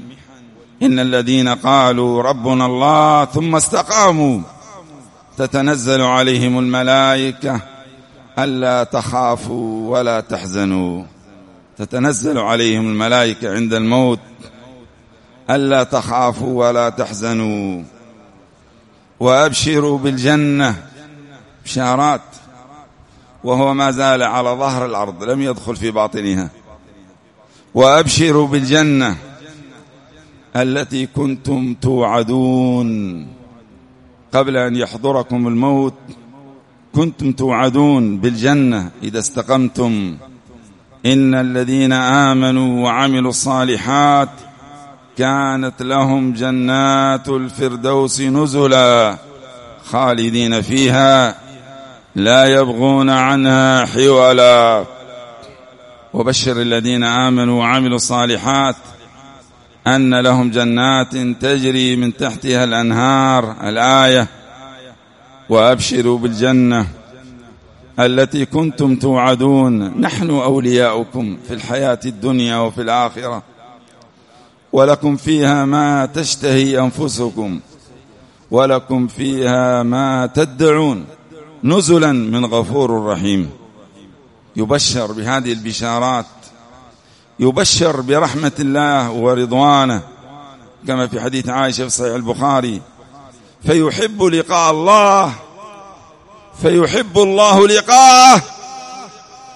إن 0.81 0.99
الذين 0.99 1.47
قالوا 1.47 2.21
ربنا 2.21 2.65
الله 2.65 3.25
ثم 3.25 3.55
استقاموا 3.55 4.41
تتنزل 5.37 6.01
عليهم 6.01 6.59
الملائكة 6.59 7.61
ألا 8.39 8.83
تخافوا 8.83 9.89
ولا 9.89 10.19
تحزنوا. 10.19 11.03
تتنزل 11.77 12.37
عليهم 12.37 12.87
الملائكة 12.87 13.53
عند 13.53 13.73
الموت. 13.73 14.19
ألا 15.49 15.83
تخافوا 15.83 16.67
ولا 16.67 16.89
تحزنوا. 16.89 17.83
وأبشروا 19.19 19.97
بالجنة 19.97 20.75
بشارات. 21.65 22.21
وهو 23.43 23.73
ما 23.73 23.91
زال 23.91 24.23
على 24.23 24.49
ظهر 24.49 24.85
الأرض 24.85 25.23
لم 25.23 25.41
يدخل 25.41 25.75
في 25.75 25.91
باطنها. 25.91 26.49
وأبشروا 27.73 28.47
بالجنة 28.47 29.17
التي 30.55 31.05
كنتم 31.05 31.75
توعدون. 31.81 33.27
قبل 34.33 34.57
أن 34.57 34.75
يحضركم 34.75 35.47
الموت 35.47 35.93
كنتم 36.95 37.31
توعدون 37.31 38.17
بالجنة 38.17 38.91
إذا 39.03 39.19
استقمتم. 39.19 40.17
إن 41.05 41.35
الذين 41.35 41.93
آمنوا 41.93 42.85
وعملوا 42.85 43.29
الصالحات 43.29 44.29
كانت 45.17 45.81
لهم 45.81 46.33
جنات 46.33 47.29
الفردوس 47.29 48.21
نزلا 48.21 49.17
خالدين 49.85 50.61
فيها 50.61 51.35
لا 52.15 52.45
يبغون 52.45 53.09
عنها 53.09 53.85
حولا. 53.85 54.85
وبشر 56.13 56.61
الذين 56.61 57.03
آمنوا 57.03 57.59
وعملوا 57.59 57.95
الصالحات 57.95 58.75
أن 59.87 60.19
لهم 60.19 60.51
جنات 60.51 61.17
تجري 61.17 61.95
من 61.95 62.17
تحتها 62.17 62.63
الأنهار. 62.63 63.55
الآية 63.63 64.27
وأبشروا 65.51 66.17
بالجنة 66.17 66.87
التي 67.99 68.45
كنتم 68.45 68.95
توعدون. 68.95 70.01
نحن 70.01 70.29
أولياؤكم 70.29 71.37
في 71.47 71.53
الحياة 71.53 71.99
الدنيا 72.05 72.57
وفي 72.57 72.81
الآخرة 72.81 73.43
ولكم 74.73 75.15
فيها 75.15 75.65
ما 75.65 76.05
تشتهي 76.05 76.79
أنفسكم 76.79 77.59
ولكم 78.51 79.07
فيها 79.07 79.83
ما 79.83 80.25
تدعون. 80.25 81.05
نزلا 81.63 82.11
من 82.11 82.45
غفور 82.45 83.05
رحيم. 83.05 83.49
يبشر 84.55 85.11
بهذه 85.11 85.53
البشارات 85.53 86.25
يبشر 87.39 88.01
برحمة 88.01 88.51
الله 88.59 89.11
ورضوانه 89.11 90.01
كما 90.87 91.07
في 91.07 91.21
حديث 91.21 91.49
عائشة 91.49 91.83
في 91.83 91.89
صحيح 91.89 92.15
البخاري. 92.15 92.81
فيحب 93.67 94.23
لقاء 94.23 94.71
الله 94.71 95.33
فيحب 96.61 97.17
الله 97.17 97.67
لقاءه. 97.67 98.41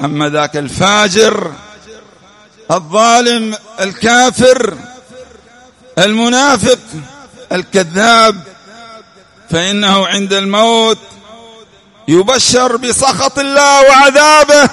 أما 0.02 0.30
ذاك 0.30 0.58
الفاجر 0.58 1.52
الظالم 2.72 3.56
الكافر 3.80 4.78
المنافق 6.00 6.80
الكذاب 7.52 8.44
فإنه 9.50 10.08
عند 10.08 10.34
الموت 10.34 10.98
يبشر 12.08 12.76
بسخط 12.78 13.40
الله 13.40 13.90
وعذابه 13.90 14.70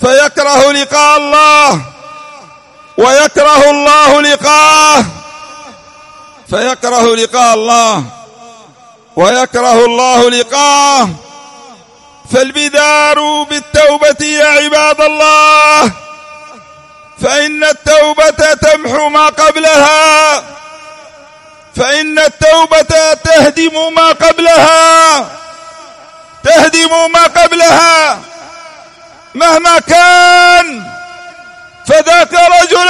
فيكره 0.00 0.72
لقاء 0.72 1.16
الله 1.18 1.82
ويكره 2.98 3.70
الله 3.70 4.20
لقاءه. 4.20 5.04
فيكره 6.50 7.14
لقاء 7.16 7.54
الله 7.54 8.04
ويكره 9.16 9.84
الله 9.84 10.30
لقاءه 10.30 11.08
فالبدار 12.32 13.42
بالتوبة 13.42 14.26
يا 14.26 14.46
عباد 14.46 15.00
الله 15.00 15.92
فإن 17.22 17.64
التوبة 17.64 18.54
تمحو 18.54 19.08
ما 19.08 19.26
قبلها 19.26 20.42
فإن 21.76 22.18
التوبة 22.18 23.14
تهدم 23.24 23.94
ما 23.94 24.08
قبلها 24.08 25.18
تهدم 26.44 27.12
ما 27.14 27.22
قبلها 27.22 28.18
مهما 29.34 29.78
كان 29.78 30.84
فذاك 31.86 32.32
رجل 32.32 32.88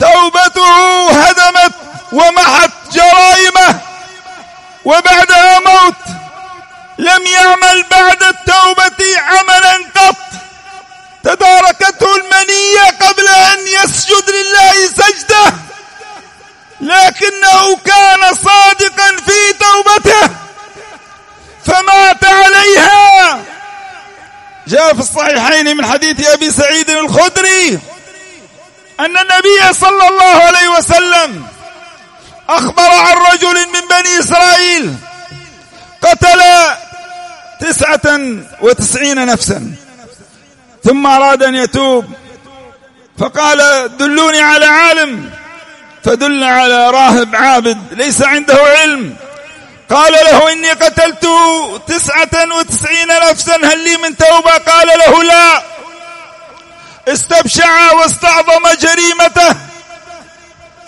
توبته 0.00 1.10
هدمت 1.10 1.72
ومحت 2.14 2.70
جرائمه 2.92 3.80
وبعدها 4.84 5.58
موت 5.58 5.94
لم 6.98 7.26
يعمل 7.26 7.82
بعد 7.90 8.22
التوبة 8.22 9.20
عملا 9.20 9.74
قط. 9.96 10.16
تداركته 11.24 12.16
المنية 12.16 12.90
قبل 13.00 13.28
أن 13.28 13.58
يسجد 13.66 14.30
لله 14.30 14.86
سجدة 14.88 15.54
لكنه 16.80 17.76
كان 17.76 18.34
صادقا 18.34 19.16
في 19.26 19.52
توبته 19.60 20.30
فمات 21.66 22.24
عليها. 22.24 23.42
جاء 24.66 24.94
في 24.94 25.00
الصحيحين 25.00 25.76
من 25.76 25.86
حديث 25.86 26.28
أبي 26.28 26.50
سعيد 26.50 26.90
الخدري 26.90 27.78
أن 29.00 29.18
النبي 29.18 29.72
صلى 29.72 30.08
الله 30.08 30.42
عليه 30.42 30.68
وسلم 30.68 31.46
أخبر 32.48 32.90
عن 32.90 33.16
رجل 33.32 33.54
من 33.54 33.80
بني 33.90 34.18
إسرائيل. 34.18 34.94
قتل 36.02 36.42
تسعة 37.60 38.18
وتسعين 38.60 39.26
نفسا. 39.26 39.74
ثم 40.84 41.06
أراد 41.06 41.42
أن 41.42 41.54
يتوب. 41.54 42.04
فقال 43.18 43.90
دلوني 43.96 44.40
على 44.40 44.66
عالم. 44.66 45.30
فدل 46.04 46.44
على 46.44 46.90
راهب 46.90 47.36
عابد 47.36 47.78
ليس 47.90 48.22
عنده 48.22 48.54
علم. 48.54 49.16
قال 49.90 50.12
له 50.12 50.52
إني 50.52 50.70
قتلت 50.70 51.26
تسعة 51.86 52.56
وتسعين 52.58 53.08
نفسا. 53.30 53.56
هل 53.56 53.84
لي 53.84 53.96
من 53.96 54.16
توبة؟ 54.16 54.50
قال 54.50 54.88
له 54.88 55.22
لا. 55.22 55.62
استبشع 57.08 57.92
واستعظم 57.92 58.68
جريمته. 58.80 59.56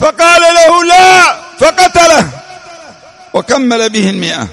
فقال 0.01 0.43
له 0.43 0.85
لا. 0.85 1.36
فقتله 1.61 2.29
وكمل 3.35 3.89
به 3.89 4.11
المئة. 4.11 4.49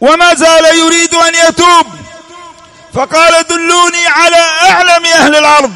وما 0.00 0.34
زال 0.34 0.64
يريد 0.64 1.14
أن 1.14 1.34
يتوب. 1.48 1.86
فقال 2.94 3.46
دلوني 3.46 4.06
على 4.06 4.36
أعلم 4.70 5.04
أهل 5.06 5.36
الأرض. 5.36 5.74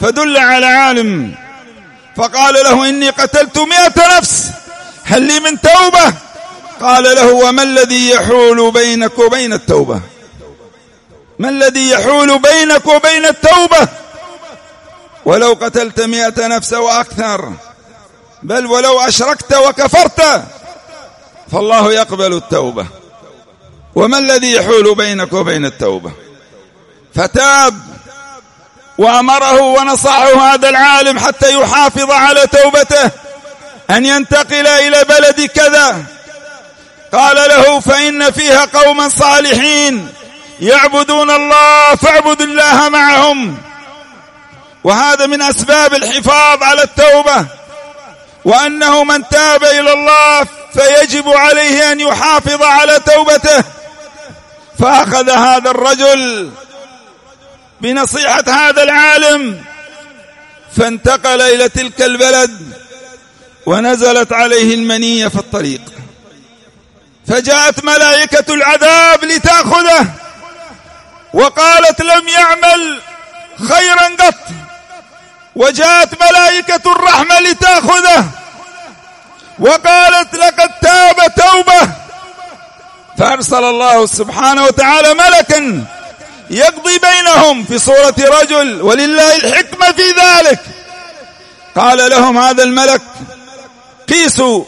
فدل 0.00 0.36
على 0.36 0.66
عالم. 0.66 1.34
فقال 2.16 2.54
له 2.54 2.88
إني 2.88 3.10
قتلت 3.10 3.58
مئة 3.58 4.18
نفس. 4.18 4.50
هل 5.04 5.22
لي 5.22 5.40
من 5.40 5.60
توبة؟ 5.60 6.14
قال 6.80 7.02
له 7.02 7.32
وما 7.32 7.62
الذي 7.62 8.10
يحول 8.10 8.70
بينك 8.70 9.18
وبين 9.18 9.52
التوبة؟ 9.52 10.00
ما 11.38 11.48
الذي 11.48 11.90
يحول 11.90 12.38
بينك 12.38 12.86
وبين 12.86 13.26
التوبة؟ 13.26 13.88
ولو 15.24 15.52
قتلت 15.52 16.00
مئة 16.00 16.46
نفس 16.46 16.72
وأكثر. 16.72 17.52
بل 18.42 18.66
ولو 18.66 19.00
أشركت 19.00 19.54
وكفرت 19.54 20.44
فالله 21.52 21.92
يقبل 21.92 22.32
التوبة. 22.32 22.86
وما 23.94 24.18
الذي 24.18 24.52
يحول 24.52 24.94
بينك 24.94 25.32
وبين 25.32 25.66
التوبة؟ 25.66 26.12
فتاب 27.14 27.80
وأمره 28.98 29.60
ونصحه 29.60 30.52
هذا 30.52 30.68
العالم 30.68 31.18
حتى 31.18 31.60
يحافظ 31.60 32.10
على 32.10 32.46
توبته 32.46 33.10
أن 33.90 34.06
ينتقل 34.06 34.66
إلى 34.66 35.04
بلد 35.04 35.40
كذا. 35.40 36.04
قال 37.12 37.36
له 37.36 37.80
فإن 37.80 38.30
فيها 38.30 38.64
قوما 38.64 39.08
صالحين 39.08 40.08
يعبدون 40.60 41.30
الله 41.30 41.94
فاعبد 41.94 42.40
الله 42.40 42.88
معهم. 42.88 43.58
وهذا 44.84 45.26
من 45.26 45.42
أسباب 45.42 45.94
الحفاظ 45.94 46.62
على 46.62 46.82
التوبة. 46.82 47.46
وأنه 48.44 49.04
من 49.04 49.28
تاب 49.28 49.64
إلى 49.64 49.92
الله 49.92 50.46
فيجب 50.74 51.28
عليه 51.28 51.92
أن 51.92 52.00
يحافظ 52.00 52.62
على 52.62 52.98
توبته. 52.98 53.64
فأخذ 54.78 55.30
هذا 55.30 55.70
الرجل 55.70 56.50
بنصيحة 57.80 58.44
هذا 58.48 58.82
العالم. 58.82 59.64
فانتقل 60.76 61.40
إلى 61.40 61.68
تلك 61.68 62.02
البلد 62.02 62.72
ونزلت 63.66 64.32
عليه 64.32 64.74
المنية 64.74 65.28
في 65.28 65.36
الطريق. 65.38 65.80
فجاءت 67.28 67.84
ملائكة 67.84 68.54
العذاب 68.54 69.24
لتأخذه. 69.24 70.06
وقالت 71.34 72.02
لم 72.02 72.28
يعمل 72.28 73.00
خيرا 73.68 74.16
قط. 74.26 74.34
وجاءت 75.56 76.22
ملائكة 76.22 76.92
الرحمة 76.92 77.40
لتأخذه 77.40 78.24
وقالت 79.58 80.34
لقد 80.34 80.70
تاب 80.82 81.34
توبة. 81.36 81.92
فأرسل 83.18 83.64
الله 83.64 84.06
سبحانه 84.06 84.64
وتعالى 84.64 85.14
ملكا 85.14 85.84
يقضي 86.50 86.98
بينهم 86.98 87.64
في 87.64 87.78
صورة 87.78 88.14
رجل 88.18 88.82
ولله 88.82 89.36
الحكمة 89.36 89.92
في 89.92 90.10
ذلك. 90.10 90.60
قال 91.76 92.10
لهم 92.10 92.38
هذا 92.38 92.62
الملك 92.62 93.02
قيسوا 94.08 94.64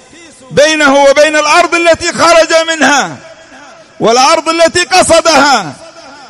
بينه 0.51 1.05
وبين 1.05 1.37
الأرض 1.37 1.75
التي 1.75 2.13
خرج 2.13 2.55
منها 2.69 3.17
والأرض 4.01 4.49
التي 4.49 4.85
قصدها 4.85 5.73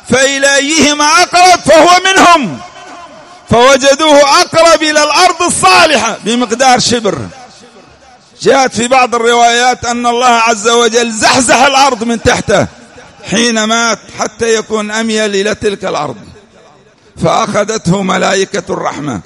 فإلى 0.09 0.55
أيهما 0.55 1.05
أقرب 1.05 1.44
فوجدوه 3.75 4.41
أقرب 4.41 4.83
إلى 4.83 5.03
الأرض 5.03 5.41
الصالحة 5.41 6.17
بمقدار 6.23 6.79
شبر. 6.79 7.27
جاءت 8.41 8.75
في 8.75 8.87
بعض 8.87 9.15
الروايات 9.15 9.85
أن 9.85 10.05
الله 10.05 10.27
عز 10.27 10.67
وجل 10.67 11.11
زحزح 11.11 11.61
الأرض 11.61 12.03
من 12.03 12.23
تحته 12.23 12.67
حين 13.31 13.63
مات 13.63 13.99
حتى 14.19 14.55
يكون 14.55 14.91
أميل 14.91 15.35
إلى 15.35 15.55
تلك 15.55 15.85
الأرض. 15.85 16.17
فأخذته 17.23 18.01
ملائكة 18.01 18.63
الرحمة. 18.69 19.21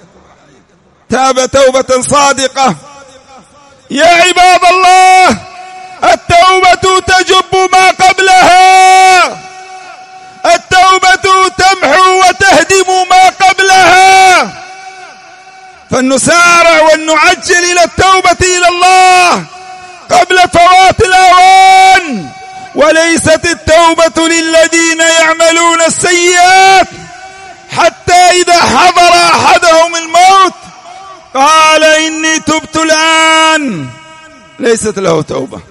تاب 1.09 1.45
توبة 1.45 2.01
صادقة. 2.01 2.75
يا 3.91 4.07
عباد 4.07 4.62
الله 4.71 5.29
التوبة 6.03 6.99
تجب 6.99 7.71
ما 7.71 7.89
قبلها. 7.89 9.49
التوبة 10.45 11.47
تمحو 11.57 12.19
وتهدم 12.19 13.09
ما 13.09 13.47
قبلها 13.47 14.63
فلنسارع 15.91 16.82
ولنعجل 16.82 17.63
إلى 17.71 17.84
التوبة 17.84 18.38
إلى 18.41 18.67
الله 18.67 19.45
قبل 20.10 20.39
فوات 20.54 21.02
الأوان. 21.02 22.30
وليست 22.75 23.45
التوبة 23.45 24.28
للذين 24.28 24.99
يعملون 24.99 25.82
السيئات 25.82 26.88
حتى 27.78 28.13
إذا 28.13 28.54
حضر 28.54 29.13
أحدهم 29.13 29.95
الموت 29.95 30.54
قال 31.34 31.84
إني 31.84 32.39
تبت 32.39 32.75
الآن. 32.75 33.88
ليست 34.60 34.99
له 34.99 35.21
توبة. 35.21 35.62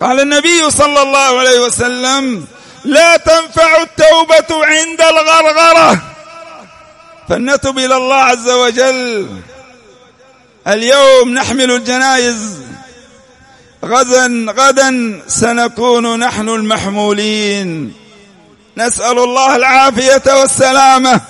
قال 0.00 0.20
النبي 0.20 0.70
صلى 0.70 1.02
الله 1.02 1.38
عليه 1.38 1.60
وسلم 1.60 2.46
لا 2.84 3.16
تنفع 3.16 3.82
التوبة 3.82 4.66
عند 4.66 5.00
الغرغرة. 5.00 5.98
فلنتب 7.30 7.78
إلى 7.78 7.96
الله 7.96 8.16
عز 8.16 8.48
وجل. 8.48 9.28
اليوم 10.66 11.34
نحمل 11.34 11.70
الجنائز 11.70 12.58
غدا 13.84 14.46
غدا 14.58 15.22
سنكون 15.28 16.18
نحن 16.18 16.48
المحمولين. 16.48 17.94
نسأل 18.76 19.18
الله 19.18 19.56
العافية 19.56 20.22
والسلامة. 20.26 21.20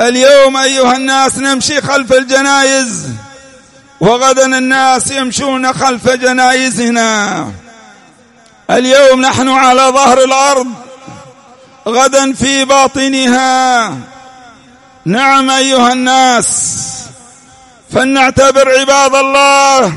اليوم 0.00 0.56
أيها 0.56 0.96
الناس 0.96 1.38
نمشي 1.38 1.80
خلف 1.80 2.12
الجنائز 2.12 3.06
وغدا 4.00 4.58
الناس 4.58 5.10
يمشون 5.10 5.72
خلف 5.72 6.08
جنائزنا 6.08 7.52
اليوم 8.70 9.20
نحن 9.20 9.48
على 9.48 9.82
ظهر 9.82 10.24
الأرض. 10.24 10.66
غدا 11.88 12.32
في 12.32 12.64
باطنها. 12.64 14.15
نعم 15.06 15.50
أيها 15.50 15.92
الناس 15.92 16.82
فلنعتبر 17.92 18.78
عباد 18.78 19.14
الله 19.14 19.92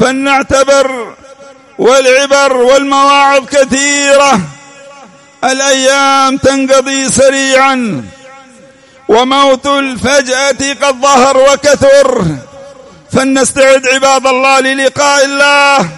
فلنعتبر 0.00 1.14
والعبر 1.78 2.56
والمواعظ 2.56 3.46
كثيرة. 3.46 4.40
الأيام 5.44 6.36
تنقضي 6.36 7.10
سريعا 7.10 8.04
وموت 9.08 9.66
الفجأة 9.66 10.72
قد 10.82 11.00
ظهر 11.00 11.36
وكثر. 11.36 12.24
فلنستعد 13.12 13.86
عباد 13.86 14.26
الله 14.26 14.60
للقاء 14.60 15.24
الله 15.24 15.88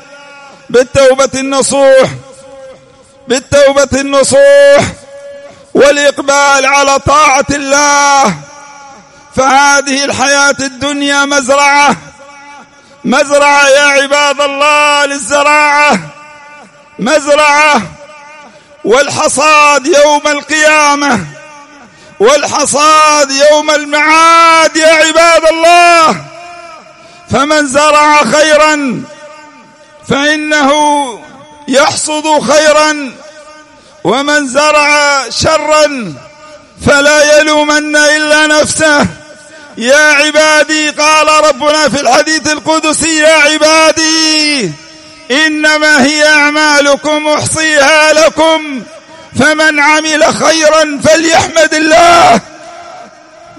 بالتوبة 0.71 1.31
النصوح 1.35 2.11
بالتوبة 3.29 4.01
النصوح. 4.01 5.04
والإقبال 5.75 6.67
على 6.67 6.99
طاعة 6.99 7.47
الله. 7.51 8.35
فهذه 9.37 10.05
الحياة 10.05 10.57
الدنيا 10.61 11.25
مزرعة. 11.25 11.97
مزرعة 13.05 13.69
يا 13.69 13.87
عباد 13.87 14.41
الله 14.41 15.05
للزراعة. 15.07 15.99
مزرعة. 16.99 17.83
والحصاد 18.85 19.87
يوم 19.87 20.23
القيامة. 20.27 21.27
والحصاد 22.21 23.31
يوم 23.31 23.71
المعاد 23.71 24.77
يا 24.77 24.95
عباد 24.95 25.47
الله. 25.53 26.25
فمن 27.31 27.67
زرع 27.67 28.25
خيرا 28.25 29.03
فإنه 30.09 30.73
يحصد 31.69 32.53
خيرا 32.53 33.13
ومن 34.05 34.49
زرع 34.49 34.89
شرا 35.31 36.15
فلا 36.87 37.39
يلومن 37.39 37.97
إلا 37.97 38.47
نفسه. 38.47 39.07
يا 39.79 40.13
عبادي 40.13 40.91
قال 40.91 41.29
ربنا 41.29 41.89
في 41.89 42.01
الحديث 42.01 42.53
القدسي 42.53 43.19
يا 43.19 43.35
عبادي 43.35 44.73
إنما 45.31 46.05
هي 46.05 46.27
أعمالكم 46.27 47.29
أحصيها 47.29 48.13
لكم. 48.13 48.83
فمن 49.39 49.81
عمل 49.81 50.25
خيرا 50.35 51.01
فليحمد 51.05 51.75
الله 51.75 52.41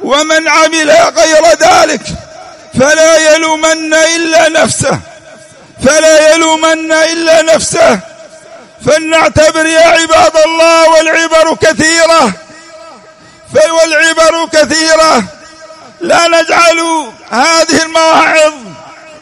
ومن 0.03 0.47
عمل 0.47 0.91
غير 0.91 1.45
ذلك 1.59 2.01
فلا 2.79 3.35
يلومن 3.35 3.93
إلا 3.93 4.49
نفسه. 4.49 4.99
فلا 5.83 6.33
يلومن 6.33 6.91
إلا 6.91 7.41
نفسه. 7.41 7.99
فلنعتبر 8.85 9.65
يا 9.65 9.87
عباد 9.87 10.37
الله 10.45 10.89
والعبر 10.89 11.55
كثيرة. 11.61 12.33
والعبر 13.55 14.49
كثيرة. 14.53 15.23
لا 16.01 16.27
نجعل 16.27 16.79
هذه 17.29 17.83
المواعظ 17.83 18.53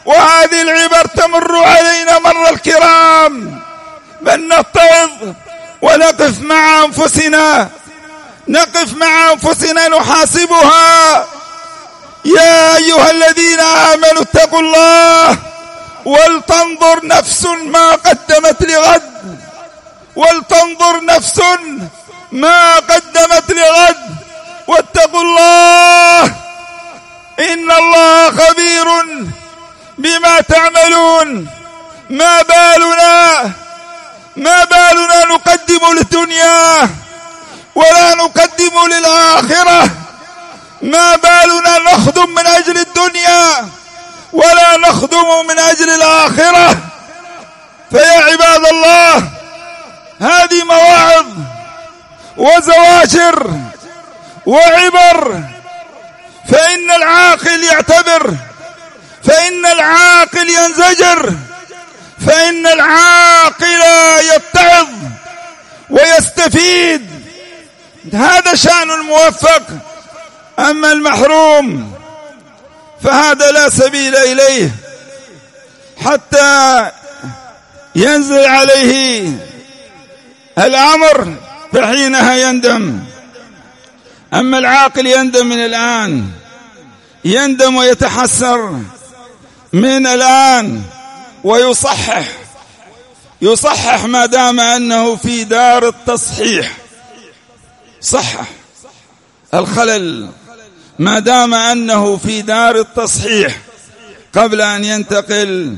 وهذه 0.04 0.62
العبر 0.62 1.06
تمر 1.06 1.64
علينا 1.64 2.18
مر 2.18 2.50
الكرام. 2.50 3.60
بل 4.20 4.48
نتعظ 4.48 5.10
ونقف 5.82 6.40
مع 6.40 6.84
أنفسنا. 6.84 7.68
نقف 8.48 8.94
مع 8.94 9.32
أنفسنا 9.32 9.88
نحاسبها. 9.88 11.26
يا 12.24 12.76
أيها 12.76 13.10
الذين 13.10 13.60
آمنوا 13.60 14.22
اتقوا 14.22 14.60
الله 14.60 15.38
ولتنظر 16.04 17.06
نفس 17.06 17.46
ما 17.46 17.90
قدمت 17.90 18.62
لغد. 18.62 19.14
ولتنظر 20.16 21.04
نفس 21.04 21.40
ما 22.32 22.74
قدمت 22.74 23.50
لغد 23.50 24.16
واتقوا 24.66 25.22
الله 25.22 26.24
إن 27.38 27.70
الله 27.70 28.30
خبير 28.30 28.86
بما 29.98 30.40
تعملون. 30.40 31.48
ما 32.10 32.42
بالنا 32.42 33.50
ما 34.36 34.64
بالنا 34.64 35.24
نقدم 35.24 35.92
للدنيا 35.92 36.88
ولا 37.74 38.14
نقدم 38.14 38.86
للآخرة. 38.86 39.90
ما 40.82 41.16
بالنا 41.16 41.78
نخدم 41.78 42.34
من 42.34 42.46
أجل 42.46 42.78
الدنيا 42.78 43.68
ولا 44.32 44.76
نخدم 44.76 45.46
من 45.48 45.58
أجل 45.58 45.90
الآخرة. 45.90 46.76
فيا 47.90 48.18
عباد 48.18 48.66
الله 48.66 49.28
هذه 50.24 50.64
مواعظ 50.64 51.26
وزواجر 52.36 53.50
وعبر. 54.46 55.40
فإن 56.48 56.90
العاقل 56.90 57.64
يعتبر 57.64 58.34
فإن 59.24 59.66
العاقل 59.66 60.48
ينزجر 60.50 61.32
فإن 62.26 62.66
العاقل 62.66 63.80
يتعظ 64.34 64.88
ويستفيد. 65.90 67.10
هذا 68.14 68.54
شأن 68.54 68.90
الموفق. 68.90 69.62
أما 70.58 70.92
المحروم 70.92 71.92
فهذا 73.02 73.50
لا 73.50 73.68
سبيل 73.68 74.16
إليه. 74.16 74.70
حتى 76.04 76.90
ينزل 77.94 78.44
عليه 78.44 79.32
الأمر 80.58 81.36
فحينها 81.72 82.34
يندم. 82.34 83.00
أما 84.34 84.58
العاقل 84.58 85.06
يندم 85.06 85.46
من 85.46 85.58
الآن. 85.58 86.30
يندم 87.24 87.76
ويتحسر 87.76 88.80
من 89.72 90.06
الآن. 90.06 90.82
ويصحح. 91.44 92.28
يصحح 93.42 94.04
ما 94.04 94.26
دام 94.26 94.60
أنه 94.60 95.16
في 95.16 95.44
دار 95.44 95.88
التصحيح. 95.88 96.76
صحح. 98.00 98.48
الخلل. 99.54 100.30
ما 100.98 101.18
دام 101.18 101.54
أنه 101.54 102.16
في 102.16 102.42
دار 102.42 102.80
التصحيح. 102.80 103.58
قبل 104.32 104.60
أن 104.60 104.84
ينتقل 104.84 105.76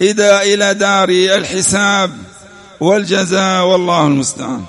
إذا 0.00 0.42
إلى 0.42 0.74
دار 0.74 1.08
الحساب. 1.08 2.33
والجزاء 2.80 3.66
والله 3.66 4.06
المستعان. 4.06 4.64